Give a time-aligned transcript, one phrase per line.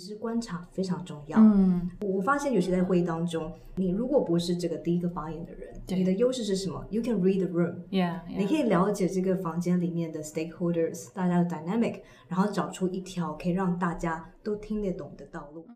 [0.00, 1.38] 其实观察非常重要。
[1.38, 7.82] 嗯，我发现有些在会议当中，你如果不是这个第一个发言的人，你的优势是什么？You can read the room。
[7.90, 8.38] Yeah, yeah.
[8.38, 15.66] 你可以了解这个房间里面的 stakeholders，大家的 dynamic，然后找出一条可以让大家都听得懂的道路。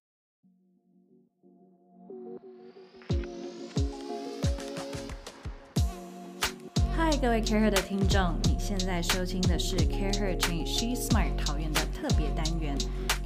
[6.96, 12.74] 嗨，各位 CAREhER 的听众，你现在收听的是 CAREhER Change She Smart 桃园的特别单元。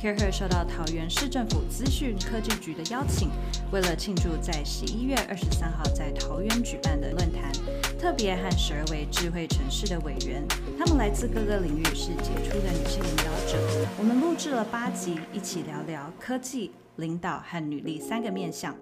[0.01, 3.31] CAREhER 受到桃园市政府资讯科技局的邀请，
[3.73, 7.51] 为了庆祝在十一月二十三号在桃园举办的论坛，
[7.99, 10.47] 特别和十二位智慧城市的委员，
[10.79, 13.59] 他们来自各个领域，是杰出的女性领导者。
[13.99, 18.77] 我们录制了八集，一起聊聊科技、领导和女力三个面向。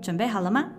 [0.00, 0.70] 准备好了吗？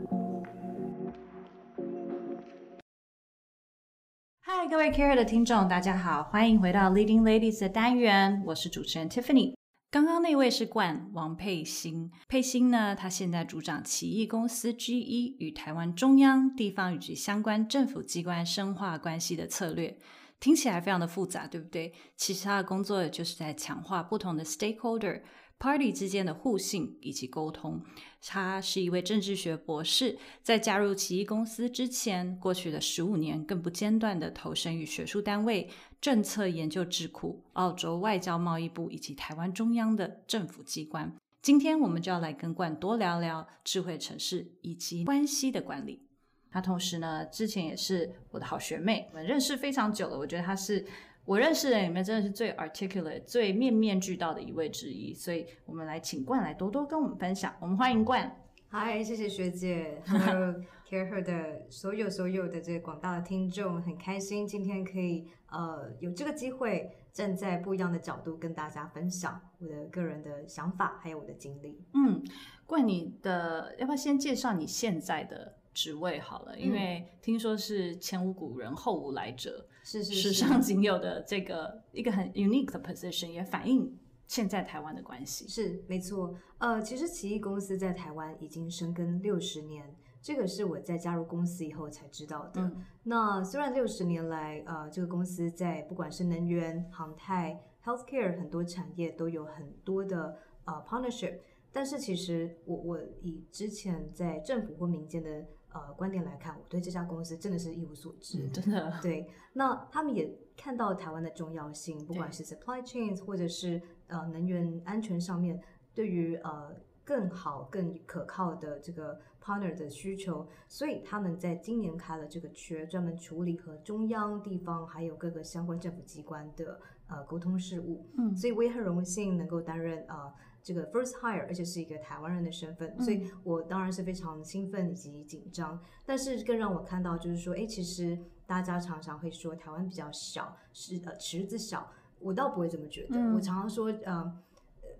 [4.40, 9.54] 嗨，各位 Care 的听众，大家好，欢迎回到 Leading Ladies 的单元，我是主持人 Tiffany。
[9.92, 19.98] 刚刚那位是冠王佩欣，佩欣呢，他现在主掌奇异公司 GE 与台湾中央、地方以及相关政府机关深化关系的策略，
[20.42, 21.94] 听起来非常的复杂，对不对？
[22.18, 25.22] 其实他的工作就是在强化不同的 stakeholder。
[25.60, 27.80] Party 之间的互信以及沟通。
[28.20, 35.70] 他是一位政治学博士，在加入奇异公司之前，过去的十五年更不间断地投身于学术单位、
[36.02, 41.16] 政策研究智库、澳洲外交贸易部以及台湾中央的政府机关。
[41.44, 46.08] 今天我们就要来跟冠多聊聊智慧城市以及关系的管理。
[46.52, 50.18] 他同时呢，之前也是我的好学妹，我们认识非常久了。
[50.18, 50.86] 我觉得她是。
[51.24, 57.54] 我认识的人里面真的是最 articulate、最面面俱到的一位之一，所以我们来请冠来多多跟我们分享。
[57.62, 58.36] 我们欢迎冠。
[58.70, 60.02] 嗨，谢谢学姐。
[60.08, 60.56] Hello
[60.90, 71.80] CAREhER 的所有所有的这个广大的听众，很开心今天可以呃有这个机会站在不一样的角度跟大家分享我的个人的想法，还有我的经历。
[71.94, 72.20] 嗯，
[72.66, 76.60] 冠，你的要不要先介绍你现在的职位好了？
[76.60, 79.68] 因为听说是前无古人后无来者。
[79.84, 85.48] 是是史上仅有的这个一个很 unique 的 position，也反映现在台湾的关系。
[85.48, 92.62] 是没错，呃，其实奇异公司在台湾已经深耕六十年，这个是我在加入公司以后才知道的。
[92.62, 101.40] 嗯、那虽然六十年来，呃，这个公司在不管是能源、航太、healthcare 很多产业都有很多的呃 partnership，
[101.72, 105.44] 但是其实我我以之前在政府或民间的。
[105.74, 109.00] 呃，观点来看，我对这家公司真的是一无所知，嗯、真的。
[109.02, 115.62] 对，那他们也看到台湾的重要性，不管是 supply chains 或者是呃能源安全上面，
[115.94, 126.80] 对于呃更好、更可靠的这个 partner 的需求，所以他们在今年开了这个缺，专门处理和中央、地方还有各个相关政府机关的
[127.12, 128.10] 呃沟通事务。
[128.18, 130.34] 嗯，所以我也很荣幸能够担任呃。
[130.64, 135.82] 这个 first hire，而且是一个台湾人的身份，嗯，所以我当然是非常兴奋以及紧张。
[136.06, 141.90] 但是更让我看到就是说，哎，其实大家常常会说台湾比较小，是呃池子小，
[142.20, 143.18] 我倒不会这么觉得。
[143.18, 144.32] 嗯，我常常说，呃，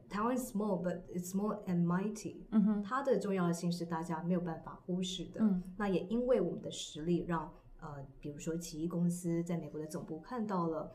[0.10, 2.38] 台湾 small but it's small and mighty。
[2.50, 5.42] 嗯哼，它的重要性是大家没有办法忽视的。
[5.42, 10.92] 嗯，那也因为我们的实力让，让呃，比如说奇异公司在美国的总部看到了。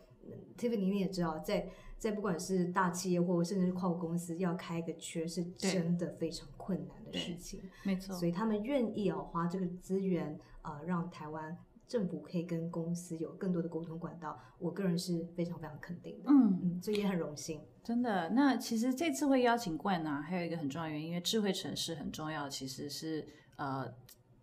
[0.56, 7.60] Tiffany 你也知道，在在不管是大企业或甚至是跨国公司，要开一个缺是真的非常困难的事情。
[7.84, 11.56] 没错，所以他们愿意哦花这个资源啊、呃，让台湾
[11.88, 14.38] 政府可以跟公司有更多的沟通管道。
[14.58, 16.30] 我个人是非常非常肯定的。
[16.30, 17.60] 嗯嗯，所以也很荣幸。
[17.82, 23.26] 真的，那其实这次会邀请冠呢，还有一个很重要的原因，因为智慧城市很重要，其实是
[23.56, 23.92] 呃。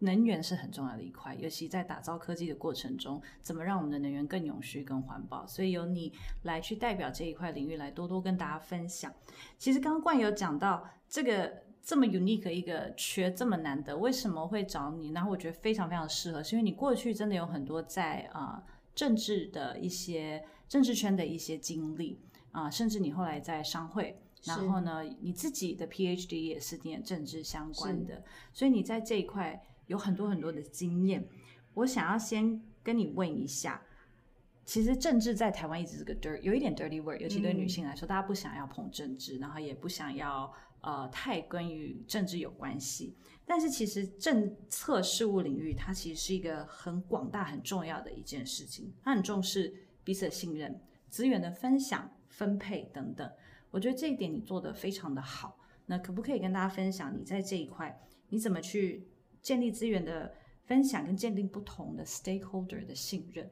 [0.04, 5.48] 能源是很重要的一块，尤其在打造科技的过程中，怎么让我们的能源更永续、更环保？
[5.48, 6.12] 所以由你
[6.44, 9.12] 来去代表这一块领域，来多多跟大家分享。
[9.58, 15.12] 其实刚刚冠有讲到这个这么 unique 一个缺这么难得，为什么会找你？
[15.12, 18.64] 然后我觉得非常非常适合，是因为你过去真的有很多在啊、呃、
[18.94, 22.20] 政治的一些政治圈的一些经历
[22.52, 29.64] 啊、呃，甚至你后来在商会，然后呢，你自己的 PhD 也是念政治相关的，所以你在这一块。
[29.88, 31.28] 有很多很多的经验，
[31.74, 33.82] 我想要先跟你问一下，
[34.66, 40.52] 其实政治在台湾一直是个 dirty，有一点 dirty word，尤其对女性来说，嗯，大家不想要碰政治，然后也不想要
[40.82, 43.16] 呃太跟与政治有关系。
[43.46, 53.30] 但是其实政策事务领域，它其实是一个很广大、很重要的一件事情，它很重视彼此的信任、资源的分享、分配等等。
[53.70, 55.60] 我觉得这一点你做得非常的好。
[55.88, 59.10] 那可不可以跟大家分享，你在这一块你怎么去？
[59.44, 63.48] 建立资源的分享跟建立不同的 stakeholder 的信任，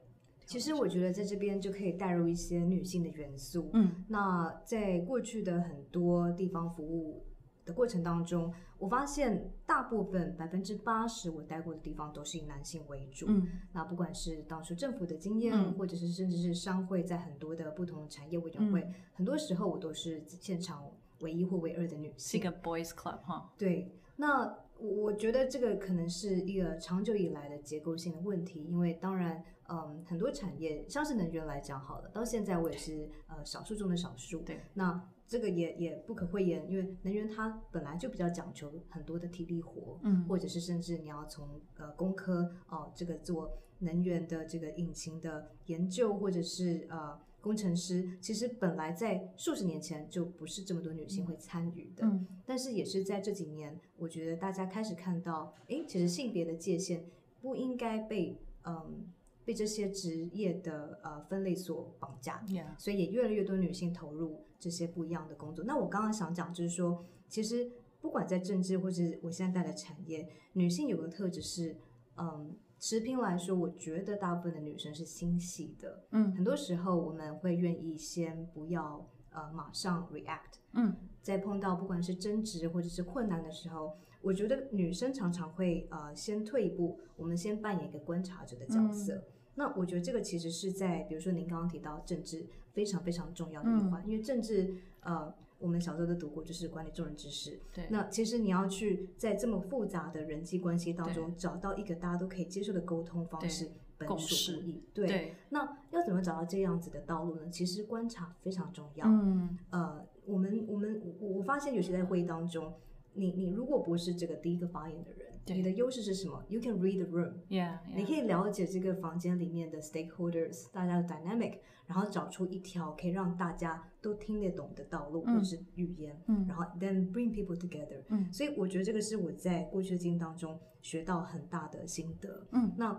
[0.45, 3.69] 其实我觉得在这边就可以带入一些女性的元素。
[3.73, 7.25] 嗯，那在过去的很多地方服务
[7.65, 13.25] 的过程当中，我发现大部分百分之八十我待过的地方都是以男性为主。
[13.27, 20.89] 嗯，那不管是当初政府的经验，嗯、或者是甚至是商会在很多的不同产业委员会，嗯、很多时候我都是现场
[21.19, 22.17] 唯一或唯二的女性。
[22.17, 23.51] 是一个 boys club 哈？
[23.57, 24.57] 对，那。
[24.81, 34.41] 我觉得这个可能是一个长久以来的结构性的问题，因为当然，嗯，很多产业，像是能源来讲好了，到现在我也是呃少数中的少数。
[34.41, 47.19] 对，那这个也也不可讳言，因为能源它本来就比较讲求很多的体力活，嗯，或者是甚至你要从呃工科哦、呃、这个做能源的这个引擎的研究，或者是呃。
[47.41, 57.03] 工程师其实本来在数十年前就不是这么多女性会参与的，嗯，但是也是在这几年，我觉得大家开始看到，诶，其实性别的界限
[57.41, 59.07] 不应该被嗯
[59.43, 62.43] 被这些职业的呃分类所绑架.
[62.77, 65.65] 所以也越来越多女性投入这些不一样的工作。
[65.65, 71.75] 那我刚刚想讲就是说，其实不管在政治或者我现在带的产业，女性有个特质是，
[72.17, 72.55] 嗯。
[72.81, 76.03] 持平来说，我觉得大部分的女生是心细的。
[76.09, 80.57] 嗯，很多时候我们会愿意先不要呃马上 react。
[80.73, 89.13] 嗯，在碰到不管是争执或者是困难的时候，我觉得女生常常会呃先退一步，我们先扮演一个观察者的角色。
[89.13, 89.23] 嗯，
[89.53, 95.31] 那我觉得这个其实是在比如说您刚刚提到政治非常非常重要的一环，嗯，因为政治呃。
[95.61, 97.59] 我们小时候都读过，就是管理众人之事。
[97.73, 97.85] 对。
[97.89, 104.83] 那其实你要去在这么复杂的人际关系当中找到一个大家都可以接受的沟通方式，本属不易。
[104.93, 105.07] 对。
[105.07, 105.35] 对。
[105.49, 107.49] 那要怎么找到这样子的道路呢？
[107.49, 109.05] 其实观察非常重要。
[109.07, 109.57] 嗯。
[109.69, 112.73] 呃，我们我们我我发现有些在会议当中，
[113.13, 117.33] 你你如果不是这个第一个发言的人，你的优势是什么？You can read the room。
[117.49, 117.95] Yeah, yeah.
[117.95, 121.59] 你可以了解这个房间里面的 stakeholders，大家的 dynamic。
[121.88, 132.97] 然后找出一条可以让大家都听得懂的道路，或者是语言，嗯，然后 then bring people together，嗯，所以我觉得这个是我在过去的经验当中学到很大的心得，嗯，那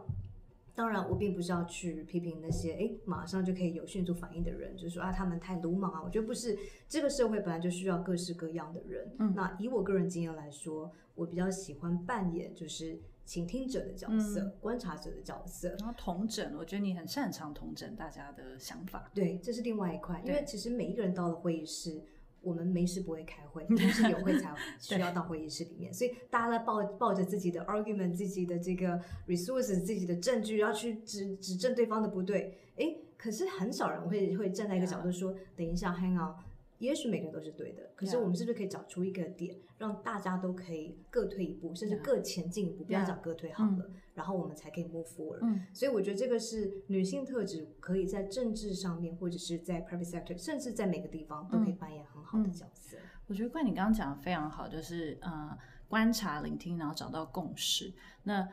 [0.75, 6.59] 当然我并不是要去批评那些诶马上就可以有迅速反应的人，就是说啊他们太鲁莽啊，我觉得不是，
[6.89, 13.01] 这个社会本来就需要各式各样的人，嗯，那以我个人经验来说，我比较喜欢扮演就是。
[13.25, 19.09] 倾听者的角色，嗯、观察者的角色，然后同整，我觉得你很擅长同整大家的想法。
[19.15, 22.03] 对，这是另外一块，因为其实每一个人到了会议室，
[22.43, 32.59] 我们没事不会开会，但是有会才 需要到会议室里面，所以大家在抱抱着自己的 argument、自己的这个 resources、自己的证据，要去指指证对方的不对。
[32.77, 36.35] 诶，可是很少人会会站在一个角度说.等一下，hang on。
[36.83, 42.83] 也许每个人都是对的，可是我们是不是可以找出一个点，让大家都可以各退一步，甚至各前进一步？
[42.83, 45.39] 不要讲各退好了，然后我们才可以 move forward。
[45.43, 52.97] 嗯，所以我觉得这个是女性特质，可以在政治上面，或者是在 private sector，甚至在每个地方都可以扮演很好的角色。
[53.29, 55.57] 我觉得怪你刚刚讲的非常好，就是呃
[55.87, 57.95] 观察、聆听，然后找到共识。
[58.25, 58.49] 那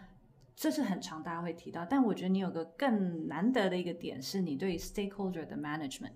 [0.56, 6.12] 这是很常大家会提到，但我觉得你有个更难得的一个点，是你对 stakeholder 的 management。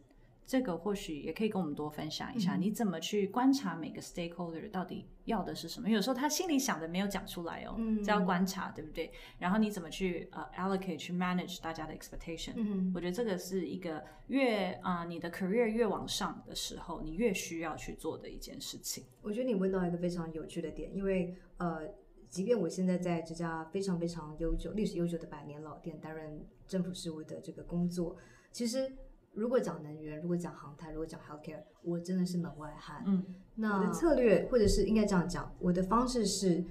[0.46, 5.90] 这个或许也可以跟我们多分享一下，嗯、你怎么去观察每个 stakeholder 到底要的是什么？
[5.90, 9.10] 有时候他心里想的没有讲出来哦，嗯，这要观察，对不对？
[9.40, 12.54] 然后你怎么去呃、uh, allocate 去 manage 大家的 expectation？
[12.58, 19.06] 嗯，我觉得这个是一个越啊、uh, 你的 career 越往上的时候，你越需要去做的一件事情。
[19.22, 21.88] 我觉得你问到一个非常有趣的点，因为呃，
[22.30, 28.18] 即便我现在在这家非常非常悠久、历史悠久的百年老店担任政府事务的这个工作，
[28.52, 28.92] 其实。
[29.34, 33.04] 如果讲能源，如果讲航太，如果讲 healthcare，我真的是门外汉。
[33.08, 33.26] 嗯，
[33.56, 36.64] 那我的策略，或者是应该这样讲，我的方式是，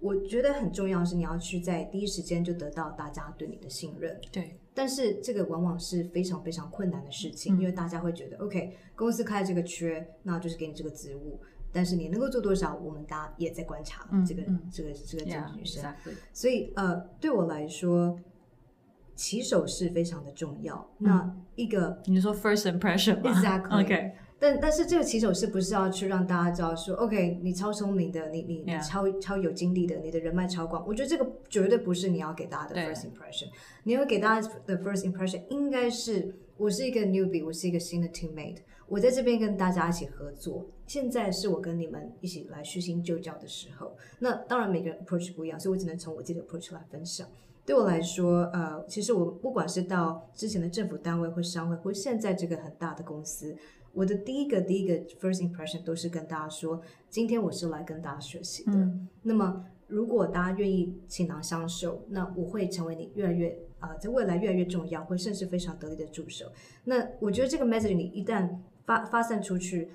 [0.00, 4.18] 我觉得很重要是你要去在第一时间就得到大家对你的信任。
[4.32, 11.38] 对，但是这个往往是非常非常困难的事情，嗯、因为大家会觉得，OK，公司开这个缺，那就是给你这个职务，
[11.70, 15.84] 但是你能够做多少，我们大家也在观察这个、嗯、这个这个这个女生。
[15.84, 16.14] Yeah, exactly.
[16.32, 18.18] 所以呃，对我来说。
[19.22, 20.74] 起手是非常的重要。
[20.98, 23.86] 嗯、那一个你说 first impression 吗？Exactly。
[23.86, 24.10] Okay.
[24.40, 30.84] 但但是这个起手是不是要去让大家知道说，OK，你超聪明的，你你你超.超有经历的，你的人脉超广。
[30.84, 33.46] 我觉得这个绝对不是你要给大家的 first impression。
[33.84, 38.56] 你要给大家的 first impression 应该是我是一个 newbie，我是一个新的 teammate，
[38.88, 40.66] 我在这边跟大家一起合作。
[40.88, 43.96] 现在是我跟你们一起来虚心就教的时候。
[44.18, 47.28] 那当然每个人 approach 不一样，所以我只能从我自己的 approach 来分享。
[47.64, 53.56] 对我来说，呃，其实我不管是到之前的政府单位或商会，或现在这个很大的公司，
[53.92, 58.72] 我的第一个第一个 first impression 都是跟大家说，今天我是来跟大家学习的。
[58.72, 66.46] 嗯、那么，如果大家愿意倾囊相授，那我会成为你越来越啊、呃，在未来越来越重要，会甚至非常得力的助手。
[66.84, 68.48] 那我觉得这个 message 你一旦
[68.84, 69.90] 发发散出去，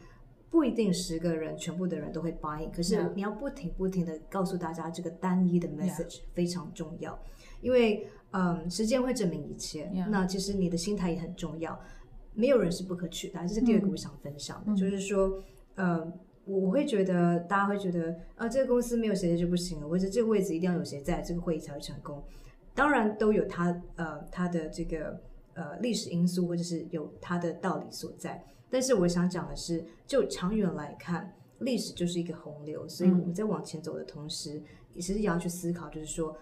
[0.50, 7.18] 不一定十个人全部的人都会 buy 可是你要不停不停的告诉大家这个单一的 message 非常重要，Yeah.
[7.62, 9.90] 因为嗯，时间会证明一切。
[10.10, 11.80] 那其实你的心态也很重要，
[12.34, 13.46] 没有人是不可取代。
[13.48, 15.42] 这是第二个我想分享的，嗯、就是说，
[15.76, 16.12] 呃，
[16.46, 22.24] 我会觉得大家会觉得啊，这个公司没有谁谁就不行了，或者这个位置一定要有谁在，这个会议才会成功。
[22.76, 25.20] 当然都有它呃它的这个
[25.54, 28.44] 呃历史因素，或者是有它的道理所在。
[28.70, 34.62] 但是我想讲的是，就长远来看，历史就是一个洪流，所以我们在往前走的同时，
[34.94, 36.38] 也是要去思考，就是说，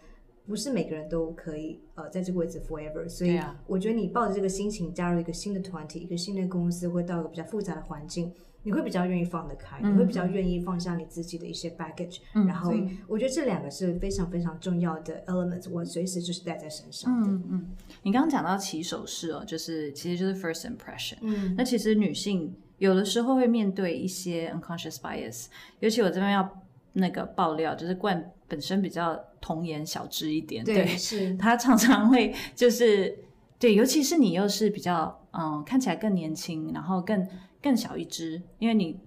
[0.47, 3.07] 不是每个人都可以呃在这个位置 forever。
[3.07, 8.33] 所以我觉得你抱着这个心情加入一个新的团体，一个新的公司，会到一个比较复杂的环境。
[8.67, 12.73] 你会比较愿意放得开，你会比较愿意放下你自己的一些 baggage，嗯，然后
[13.07, 17.13] 我觉得这两个是非常非常重要的 elements，我随时就是带在身上。
[17.21, 17.67] 嗯嗯，
[18.01, 21.17] 你刚刚讲到起手式哦，就是其实就是 first impression。
[21.21, 25.45] 嗯，那其实女性有的时候会面对一些 unconscious bias，
[25.79, 33.17] 尤其我这边要那个爆料，就是冠本身比较童颜小只一点，对，对是他常常会就是
[33.57, 37.27] 对，尤其是你又是比较嗯看起来更年轻，然后更。
[37.65, 38.99] 更小一只，因为你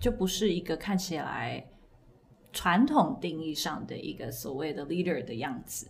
[0.00, 1.64] 就不是一个看起来
[2.52, 5.86] 传统定义上的一个所谓的 leader 的样子，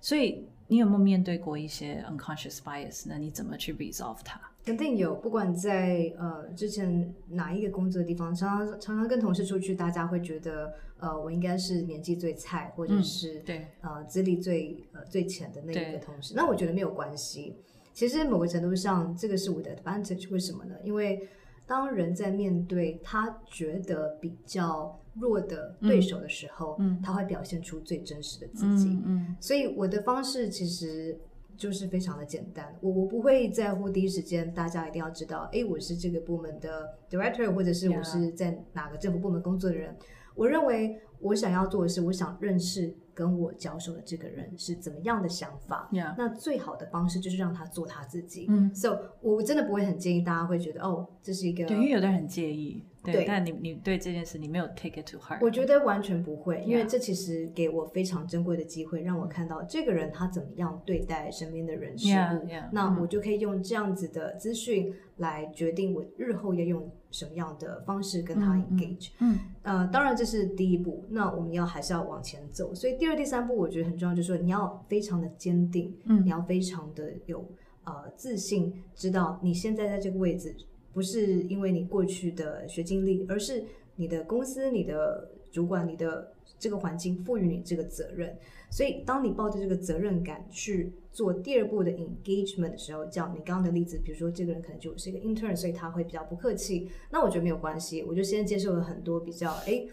[0.00, 3.18] 所以你有没有面对过一些 unconscious bias 那？
[3.18, 4.40] 你怎么去 resolve 它？
[4.64, 16.34] 肯定有，不管在呃之前哪一个工作的地方，常常常常跟同事出去，大家会觉得呃我应该是年纪最菜，或者是、嗯、对呃资历最呃最浅的那一个同事。
[16.36, 17.56] 那我觉得没有关系，
[17.94, 20.30] 其实某个程度上，这个是我的 advantage。
[20.30, 20.74] 为什么呢？
[20.84, 21.26] 因为
[21.66, 28.88] 当人在面对他觉得比较弱的对手的时候，他会表现出最真实的自己。
[28.88, 31.18] 嗯嗯、所以我的方式其实
[31.60, 39.94] 就是非常的简单，我我不会在乎第一时间大家一定要知道，哎，我是这个部门的 director，或者是我是在哪个政府部门工作的人。
[40.34, 42.96] 我认为我想要做的是，我想认识。
[43.12, 48.46] 跟我交手的这个人是怎么样的想法.那最好的方式就是让他做他自己。
[48.48, 52.82] 嗯，So 我真的不会很建议大家会觉得哦，这是一个，对，因为有的人很介意。
[53.02, 55.38] 对，对但你你对这件事你没有 take it to heart。
[55.40, 62.10] 我觉得完全不会，因为这其实给我非常珍贵的机会，让我看到这个人他怎么样对待身边的人事物。
[62.10, 69.12] Yeah, yeah, 那我就可以用这样子的资讯来决定我日后要用什么样的方式跟他 engage。
[69.20, 72.74] 嗯，嗯呃，当然这是第一步，那我们要还是要往前走。
[72.74, 77.42] 所以第二、第三步我觉得很重要，就是说你要非常的坚定，嗯，你要非常的有
[77.84, 80.54] 呃自信，知道你现在在这个位置。
[80.92, 83.64] 不是因为你过去的学经历，而是
[83.96, 88.36] 你的公司、你的主管、你的这个环境赋予你这个责任。
[88.72, 96.88] 所以，当你抱着这个责任感去做第二步的 engagement 的时候，像你刚刚的例子，比如说这个人可能就是一个 intern，所以他会比较不客气。
[97.10, 99.84] 那我觉得没有关系，我就先接受了很多比较哎，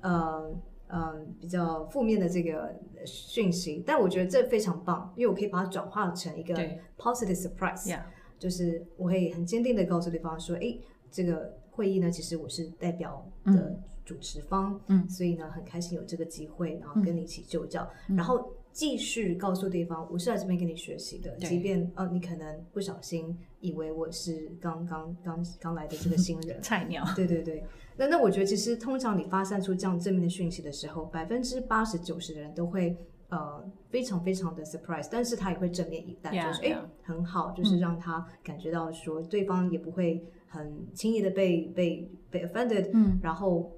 [0.00, 0.54] 呃
[0.88, 2.74] 呃比较负面的这个
[3.06, 3.82] 讯息。
[3.86, 6.54] 但我觉得这非常棒，因为我可以把它转化成一个
[6.98, 7.98] positive surprise。
[8.38, 10.76] 就是我会很坚定的告诉对方说，哎，
[11.10, 27.64] 这个会议呢，其实我是代表的主持方，嗯，所以呢，很开心有这个机会，然后跟你一起就教，嗯、然后继续告诉对方，我是来这边跟你学习的，即便呃，你可能不小心以为我是刚刚刚刚来的这个新人 菜鸟，对对对，
[27.96, 32.96] 那那我觉得其实通常你发散出这样正面的讯息的时候，百分之八十九十的人都会。
[33.30, 43.70] 呃，非常非常的 surprise，但是他也会正面以待，就是哎，很好，就是让他感觉到说对方也不会很轻易的被被被 offended，嗯，然后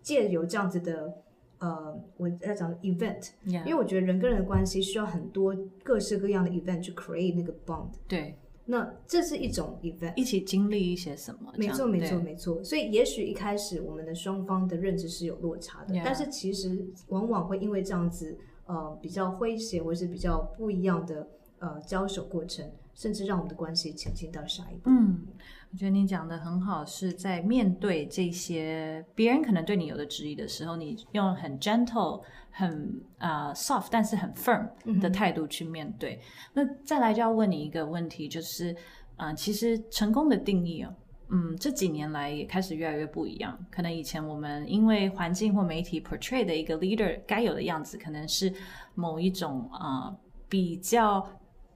[0.00, 1.12] 借由这样子的
[1.58, 18.38] 呃，我要讲 event，因为我觉得人跟人的关系需要很多各式各样的 event 去 create 那个 bond，对，那这是一种 event，一起经历一些什么，没错没错没错，所以也许一开始我们的双方的认知是有落差的，但是其实往往会因为这样子。
[18.68, 21.26] 呃，比较诙谐或是比较不一样的
[21.58, 24.90] 呃交手过程，甚至让我们的关系前进到下一步。
[24.90, 25.26] 嗯，
[25.72, 34.68] 我觉得你讲的很好，是在面对这些别人可能对你有的质疑的时候，你用很 gentle、很啊、uh, soft，但是很 firm
[35.00, 36.20] 的态度去面对。
[36.52, 38.76] 嗯、那再来就要问你一个问题，就是
[39.16, 40.94] 啊、呃，其实成功的定义哦。
[41.30, 43.58] 嗯，这几年来也开始越来越不一样。
[43.70, 48.52] 可能以前我们因为环境或媒体 portray 的一个 leader 该有的样子，可能是
[48.94, 50.16] 某一种啊、
[50.48, 51.26] 比较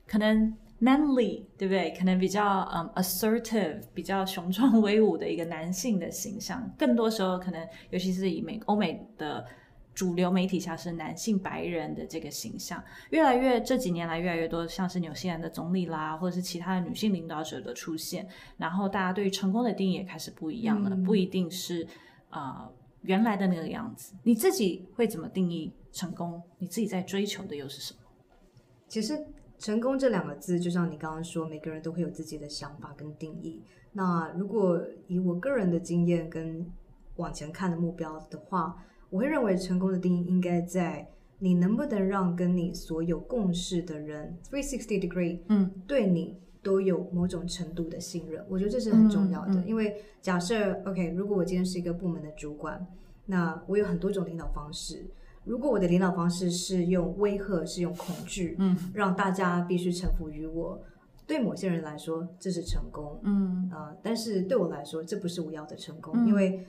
[0.06, 1.94] 可能 manly，对不对？
[1.96, 6.68] 可能比较嗯、assertive，比较雄壮 威武的一个男性的形象。
[6.78, 9.44] 更多时候，可能尤其是以美欧美的
[9.94, 21.86] 主流媒体下是男性白人的这个形象，越来越这几年来越来越多像是纽西兰的总理啦，或者是其他的女性领导者的出现，然后大家对于成功的定义也开始不一样了，嗯、不一定是
[22.30, 22.72] 啊、呃、
[23.02, 24.14] 原来的那个样子。
[24.22, 26.42] 你自己会怎么定义成功？
[26.58, 28.00] 你自己在追求的又是什么？
[28.88, 29.18] 其实
[29.58, 33.62] “成功”这两个字，就像你刚刚说，每个人都会有自己的想法跟定义。
[33.92, 36.66] 那如果以我个人的经验跟
[37.16, 41.06] 往前看的目标的话，我会认为成功的定义应该在
[41.38, 48.42] 你能不能让跟你所有共事的人 three sixty degree，嗯，对你都有某种程度的信任。
[48.48, 52.86] 我觉得这是很重要的，嗯嗯、因为假设 OK，如果我今天是一个部门的主管，
[53.26, 55.04] 那我有很多种领导方式。
[55.44, 60.80] 如果我的领导方式是用威吓，是用恐惧，嗯，让大家必须臣服于我，
[61.26, 66.64] 对某些人来说这是成功，嗯啊、呃，但是对我来说这不是我要的成功，嗯、因为。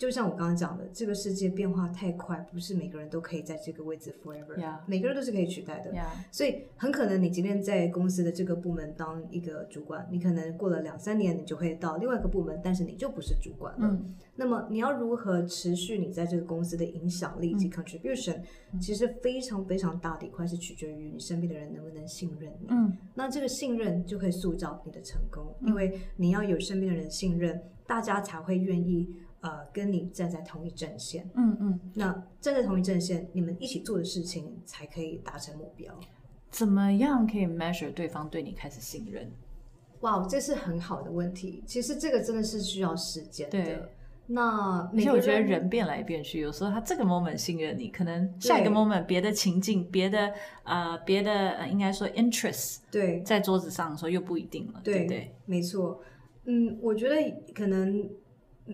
[0.00, 4.56] 就像我刚刚讲的，这个世界变化太快，不是每个人都可以在这个位置 forever。
[4.56, 4.78] Yeah.
[4.86, 5.92] 每个人都是可以取代的。
[5.92, 6.06] Yeah.
[6.32, 13.88] 所以很可能你今天在公司的这个部门当一个主管，你可能过了两三年，你就会到另外一个部门，但是你就不是主管了。
[13.92, 18.38] 嗯、那么你要如何持续你在这个公司的影响力以及 contribution？、
[18.72, 22.68] 嗯、其实非常非常大的一块是取决于你身边的人能不能信任你。
[22.70, 29.14] 嗯、那这个信任就会塑造你的成功，嗯、因为你要有身边的人信任，大家才会愿意。
[29.40, 35.98] 呃，跟你站在同一阵线，嗯嗯，那站在同一阵线，你们一起做的事情才可以达成目标。
[36.50, 39.30] 怎么样可以 measure 对方对你开始信任？
[40.00, 41.64] 哇，这是很好的问题。
[41.66, 43.64] 其实这个真的是需要时间的。
[43.64, 43.82] 对，
[44.26, 55.34] 那而且我觉得人变来变去，有时候他这个 moment 信任你，可能下一个 moment 别的情境、别的呃别的呃应该说 interest 对在桌子上的时候又不一定了，对，对不对？
[55.46, 56.02] 没错。
[56.44, 57.16] 嗯，我觉得
[57.54, 58.06] 可能。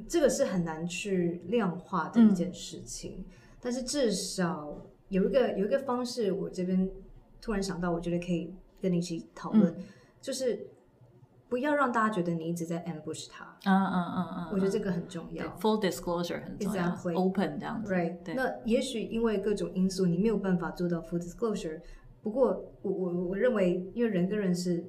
[0.09, 3.25] 这个是很难去量化的一件事情，嗯、
[3.61, 4.76] 但是至少
[5.09, 6.90] 有一个有一个方式，我这边
[7.40, 9.85] 突然想到，我觉得可以跟你一起讨论，嗯、
[10.21, 10.66] 就是
[11.49, 13.57] 不要让大家觉得你一直在 ambush 他。
[13.64, 15.47] 嗯嗯嗯嗯，我觉得这个很重要。
[15.59, 17.93] Full disclosure 很重要，Exactly，open 这样子。
[17.93, 18.35] Right 对。
[18.35, 21.80] 那也许因为各种因素，你没有办法做到 full disclosure。
[22.23, 24.84] 不过我我我认为，因为人跟人是。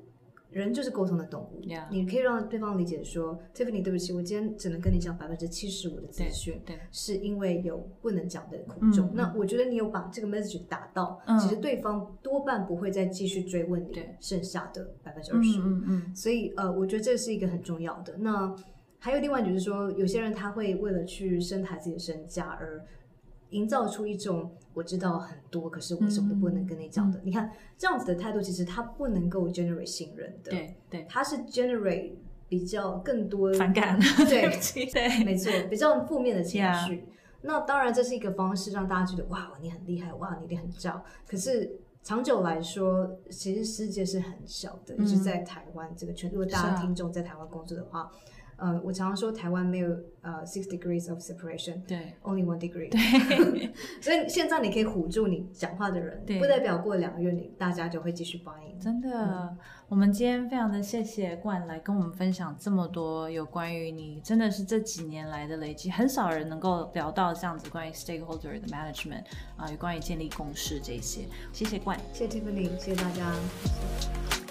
[0.49, 9.07] 人就是沟通的动物.你可以让对方理解说，Tiffany，对不起，我今天只能跟你讲百分之七十五的资讯，对，是因为有不能讲的苦衷。
[9.07, 15.63] 嗯、那我觉得你有把这个 message 打到，嗯、其实对方多半不会再继续追问你剩下的百分之二十五。
[15.63, 18.15] 嗯嗯，所以呃，我觉得这是一个很重要的。
[18.17, 18.55] 那
[18.99, 22.85] 还有另外就是说，有些人他会为了去升抬自己的身价而。
[23.51, 27.17] 营造出一种我知道很多，可是我什么都不能跟你讲的。
[27.19, 30.51] 嗯、你看这样子的态度，其实它不能够 generate 信任的。
[30.51, 32.11] 对对，它是 generate
[32.49, 33.99] 比较更多反感。
[34.27, 34.47] 对
[35.23, 37.05] 没错，比较负面的情绪。
[37.41, 41.03] 那当然这是一个方式，让大家觉得哇，你很厉害，哇，你一定很照。
[41.27, 46.29] 可是长久来说，其实世界是很小的，就是在台湾这个圈。
[46.31, 48.11] 如果大家听众在台湾工作的话。
[48.57, 49.89] 呃，我常常说台湾没有
[50.21, 56.39] 呃 six degrees of separation，对，only one degree，对， 所以现在你可以唬住你讲话的人，对。
[56.39, 58.79] 不代表过两个月你大家就会继续 buy in。
[58.79, 59.57] 真的，嗯、
[59.89, 69.21] 我们今天非常的谢谢冠来跟我们分享这么多有关于你真的是这几年来的累积，很少人能够聊到这样子关于 stakeholder 的 management
[69.55, 71.21] 啊、呃，有关于建立共识这些，
[71.53, 73.31] 谢谢冠，谢谢 Tiffany，谢谢大家。
[73.63, 74.46] 谢谢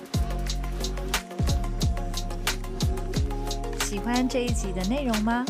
[3.88, 5.44] 喜欢这一集的内容吗？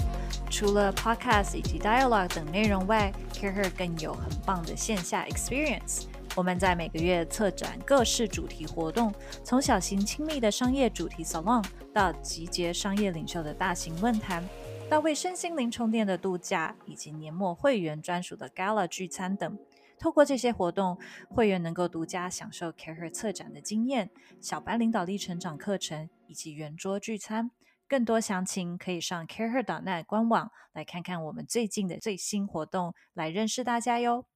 [0.51, 6.03] 除了 Podcast 以及 Dialogue 等内容外，CAREhER 更有很棒的线下 experience。
[6.35, 9.11] 我们在每个月策展各式主题活动，
[9.43, 14.47] 从小型亲密的商业主题 Salon，到集结商业领袖的大型论坛，
[14.91, 19.59] 到为身心灵充电的度假，以及年末会员专属的 Gala 聚餐等。
[19.99, 20.99] 透过这些活动，
[21.31, 24.11] 会员能够独家享受 CAREhER 策展的经验、
[24.43, 27.51] 小班领导力成长课程以及圆桌聚餐。
[27.89, 34.27] 更多详情可以上 careher.net 官网来看看我们最近的最新活动，来认识大家哟。